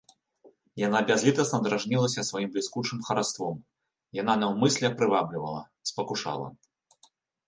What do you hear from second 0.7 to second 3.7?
Яна бязлітасна дражнілася сваім бліскучым хараством,